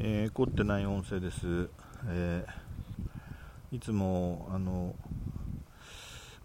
[0.00, 1.68] えー、凝ってない音声です、
[2.06, 4.94] えー、いつもあの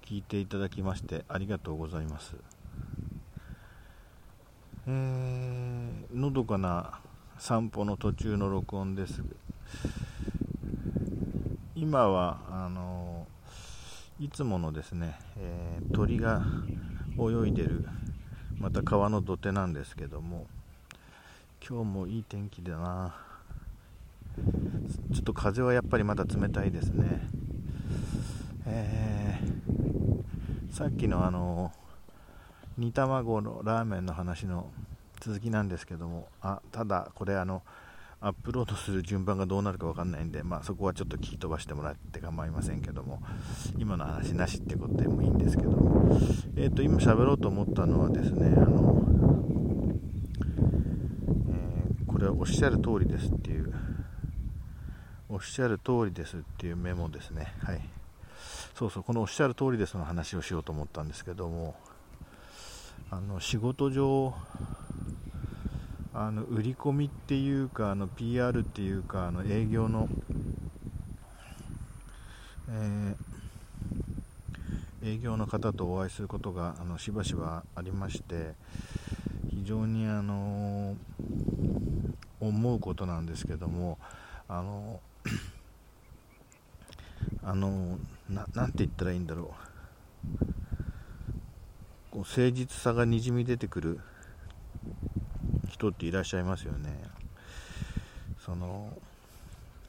[0.03, 2.35] 聞いていただきましてありがとうございます、
[4.87, 6.99] えー、のどかな
[7.37, 9.21] 散歩の途中の録音です。
[11.75, 13.27] 今はあの
[14.19, 16.41] いつものですね、えー、鳥が
[17.19, 17.85] 泳いでる
[18.57, 20.47] また川の土手なんですけども
[21.67, 23.32] 今日もいい天気だな。
[25.13, 27.27] ちょっと風はやっぱりまだ冷たいですね。
[28.65, 31.71] えー、さっきのあの
[32.77, 34.71] 煮卵のラーメンの話の
[35.19, 37.61] 続きなんですけども、あただこれあの、
[38.19, 43.21] アップロードする順番がどうなるか分かんないんで、まあ、そこはちょっと聞き飛ばしてもらって構いませんけども、
[43.77, 46.17] 今の話なしってことでもいいんですけども、
[46.55, 49.03] えー、と今喋ろうと思ったのはですね、あの
[51.49, 53.73] えー、これはおっしゃる通りですっていう
[55.33, 57.55] おっしゃる通りですっていうメモですね。
[57.63, 57.81] はい。
[58.75, 61.73] そうそう、このおっしゃる通りですの話をしようと思ったんですけども、
[63.09, 64.35] あの、仕事上、
[66.13, 70.07] あの、売り込みっていうか、あの、PR っていうか、あの、営業の、
[72.69, 78.53] えー、営業の方とお会いすることが、あの、しばしばありまして、
[79.49, 80.95] 非常に、あの
[82.39, 83.97] 思うことなんですけども、
[84.47, 84.99] あの
[87.45, 87.97] あの
[88.29, 90.45] ななんて言ったらいいんだろう。
[92.11, 93.99] こう誠実さがにじみ出てくる
[95.69, 97.03] 人っていらっしゃいますよね。
[98.45, 98.95] その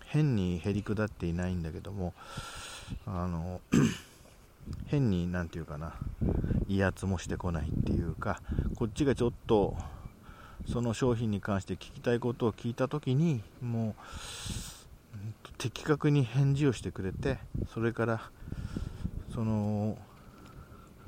[0.07, 2.15] 変にへりくだっていないんだけども
[3.05, 3.61] あの
[4.87, 5.95] 変に何て言うかな
[6.69, 8.41] 威圧もしてこないっていうか
[8.77, 9.77] こっちがちょっと
[10.71, 14.74] その商品に関して聞きたいことを聞いた時にもう
[15.65, 17.39] 的確に返事をしてくれて
[17.73, 18.31] それから
[19.33, 19.97] その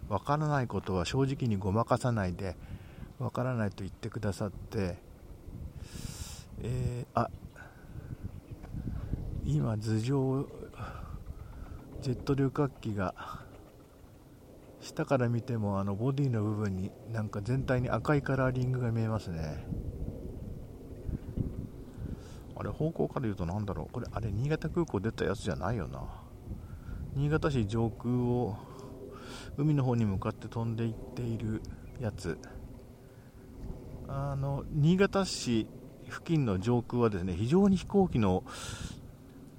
[0.09, 2.57] 分からないことは正直にごまかさないで
[3.19, 4.97] 分からないと言ってくださって
[6.63, 7.29] えー、あ
[9.45, 10.49] 今頭上
[12.01, 13.15] ジェット旅客機が
[14.81, 19.67] 下から見てもあのボディの部分になんか全体に赤いカラーリングが見えますね。
[22.59, 23.93] あれ方向から言うと何だろう？
[23.93, 26.03] これあれ新潟空港出たやつじゃないよな。
[27.15, 28.57] 新潟市上空を
[29.57, 31.63] 海の方に向かって飛んでいっている
[32.01, 32.39] やつ。
[34.09, 35.67] あの新潟市
[36.09, 38.45] 付近の上空はですね非常に飛行機の、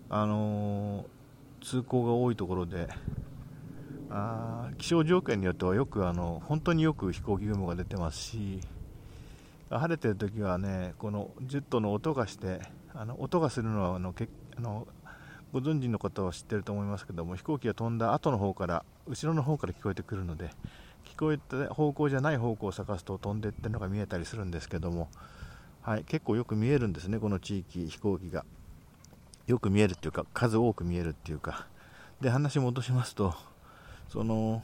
[0.10, 2.88] あのー、通行が多いところで
[4.10, 8.62] あ気象条件によってはよくあの本当によく飛行機雲が出てますし
[9.70, 12.62] 晴れてる時はねこのジェットの音がして
[12.94, 14.28] あの音がするのはあのけ
[14.58, 14.88] あの
[15.54, 20.50] ご存知の方は知ってると思いますけども飛行機が飛んだ後の方から後ろの方から聞こえてくるので
[21.06, 25.10] 聞こえた方向じゃない方向を探すと飛んでいってるのが見えたりするんですけども、
[25.82, 28.46] はい、結構よく見えるんですねこの地域飛行機が。
[29.48, 31.68] よく見えるっていうか数多く見えるっていうか。
[32.20, 33.34] で話戻しますと
[34.10, 34.64] その、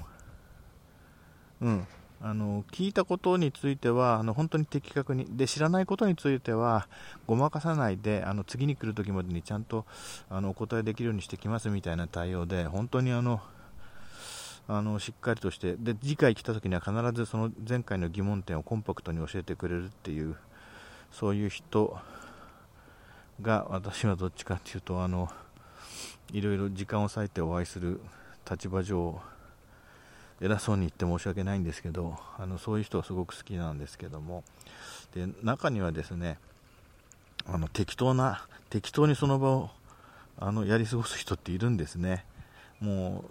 [1.62, 1.88] うん、
[2.22, 6.88] あの聞いたことについてはあの本当に的確にで知らないことについては
[7.28, 9.86] ごまかさないであの次に来る時までにちゃんと
[10.30, 13.42] あのお答えできるようにしてきますみたいな対応で本当にあの
[14.68, 20.36] あのしっかりとしてで次回来た時には必ずその前回の疑問点をコンパクトに教えてくれるっていう
[21.12, 21.98] そういう人
[23.42, 25.30] が私はどっちかっていうとあの
[26.32, 28.00] いろいろ時間を割いてお会いする
[28.50, 29.22] 立場上
[30.42, 34.44] 偉そうに言って申し訳ないんですけどあのそういう人はすごく好きなんですけども。
[35.14, 36.40] で中にはですね
[37.46, 39.70] あの適当な適当にその場を
[40.40, 42.26] あのやり過ごす人っているんですね。
[42.80, 43.24] も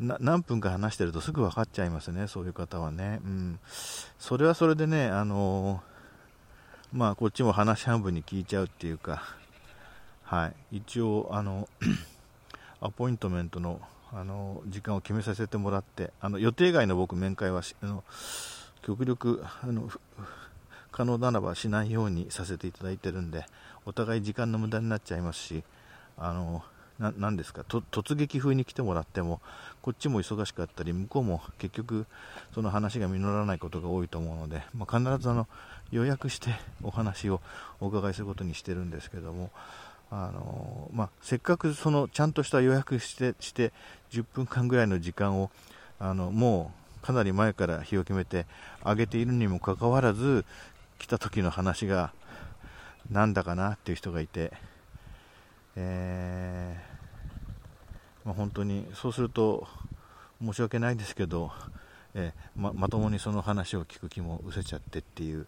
[0.00, 3.58] う何分か話してるとすぐ分かっちゃいますねそういう方はね、うん、
[4.18, 5.82] それはそれでねあの
[6.92, 9.22] まあこっちも話半分に聞いちゃうっていうか。
[10.30, 10.76] はい。
[10.76, 11.68] 一応あの
[12.80, 13.80] アポイントメントの
[14.12, 18.04] あの時間を決めさせてもらってあの予定外の僕面会はあの
[18.82, 19.88] 極力あの
[20.90, 23.46] 可能ならばしないようにさせていただいてるんで
[23.86, 25.62] お互い時間の無駄になっちゃいますし
[26.18, 26.62] あの
[26.98, 29.40] なですか突撃風に来てもらっても
[29.80, 32.04] こっちも忙しかったり向こうも結局
[32.54, 35.48] その話が実らないことが多いと思うので、まあ、必ずあの
[35.90, 36.50] 予約して
[36.82, 37.40] お話を
[37.80, 39.50] お伺いすることにしてるんですけども
[40.12, 43.72] あのまあ、せっかくそのちゃんとした予約してして
[44.10, 45.50] 10分間ぐらいの時間を
[46.00, 48.46] あのもうかなり前から日を決めて
[48.82, 50.44] あげているにもかかわらず
[50.98, 52.12] 来た時の話が
[53.10, 54.52] なんだかなっていう人がいて、
[55.76, 59.66] えー、まあ、本当にそうすると
[60.42, 61.52] 申し訳ないですけど、
[62.14, 65.46] えー、ままともにその話を聞く気も失せちゃってっていう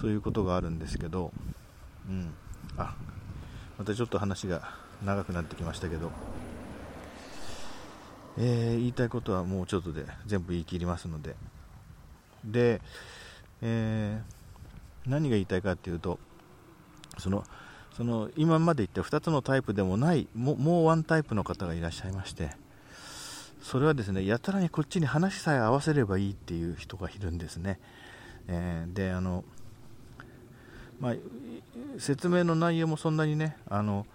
[0.00, 1.30] そういうことがあるんですけど、
[2.08, 2.34] うん、
[2.76, 2.94] あ
[3.78, 4.70] またちょっと話が
[5.04, 6.10] 長くなってきましたけど、
[8.38, 11.36] えー、言いたいことはもうちょっとで全部言い切りますので。
[12.44, 12.80] で、
[13.60, 16.18] えー、何が言いたいかっていうと
[17.18, 17.44] その
[17.96, 22.50] その今まで言った2つのタイプでもないももうワンタイプの方がいらっしゃいまして
[23.62, 27.80] それはですねやたらにこっちに話さえ合わせればいいっていう人がいるんですね、
[28.48, 29.44] えー、であの
[31.00, 31.14] まあ、
[31.98, 34.06] 説明の内容もそんなにねあの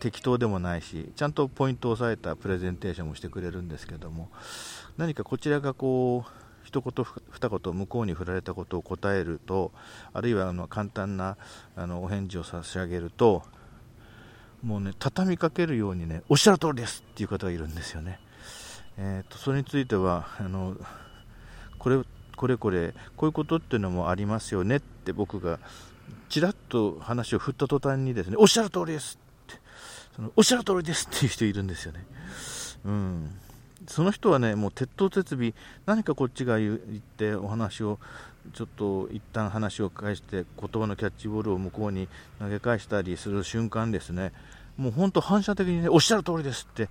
[0.00, 4.28] 適当でもないしちゃんとポイントを押さえたプレゼンテーションもしてくれるんですけども
[4.96, 6.30] 何かこちらがこう
[6.64, 9.72] 一言二言向こうに振られたことを答えると
[10.12, 11.36] あるいはあの簡単な
[11.76, 13.42] あのお返事を差し上げると
[14.62, 18.20] もうね畳みかけるようにねおっしゃる通りですっていう方がいるんですよね、
[18.98, 20.76] えーと、それについてはあの
[21.78, 22.02] これ
[22.36, 25.58] これこれこういうことっていうのもありますよねって僕が
[26.30, 29.60] ちらっと話を振った途端にですねおっしゃる通りですって。
[30.16, 32.06] そのおっしゃる通りですっていう人いるんですよね。
[32.84, 33.30] うん。
[33.86, 35.52] その人はね、もう鉄頭鉄尾、
[35.86, 37.98] 何かこっちが言ってお話を、
[38.54, 44.32] ちょっと一旦話を返して、言葉のキャッチボールを向こうに投げ返したりする瞬間ですね、
[44.76, 46.88] もう本当、反射的にね、おっしゃる通りですって、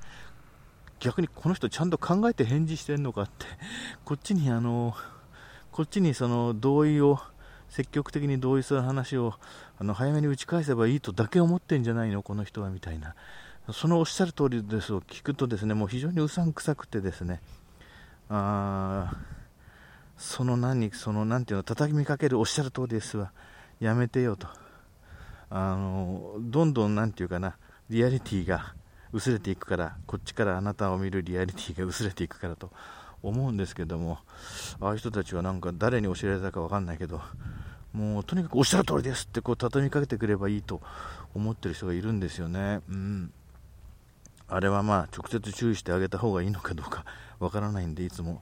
[0.99, 3.45] 逆にこの人、ちゃんと考えて返事してるのかって、
[4.03, 4.95] こっちにあの、
[5.71, 7.19] こっちにその同意を、
[7.69, 9.33] 積極的に同意する話を
[9.79, 13.15] あの早めに打ち返せばいいとだけ思ってんじゃないの、この人はみたいな、
[13.71, 17.41] そのおっしゃる通りですを聞くとですねもう非常にうさんくさくてですね
[18.29, 19.13] あ
[20.17, 23.31] その何その何ていうの叩きみかけるおっしゃる通りですは
[23.79, 24.47] やめてよと。
[25.51, 27.57] あのどんどん何ていうかな
[27.89, 28.75] リアリティが
[29.11, 32.71] 薄れていくからこっちからあなたを見るリアリティが薄れていくからと
[33.23, 34.19] 思うんですけども
[34.79, 37.19] ああいう人たちはなんか誰に教えられたか分かんないけど
[37.93, 40.81] もうとにかくおっしゃる通りですってこう畳みかけてくればいいと
[41.33, 42.81] 思ってる人がいるんですよね。
[42.89, 43.33] うん
[44.51, 47.05] あれはまあ直接注意してあげた方がいいのかどうか
[47.39, 48.41] わからないんでいつも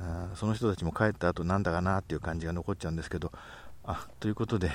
[0.00, 3.30] あその人たちも帰った後なんだかなっていう感じが残っちゃうんですけど
[3.84, 4.70] あということで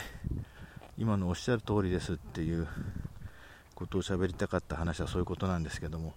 [0.98, 2.68] 今のおっしゃる通りですっていう
[3.74, 6.14] ことを喋りたかった話はそういうことなんですけども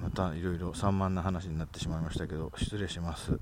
[0.00, 3.38] またいろいろ散漫な話になってしまいましたけど失礼します。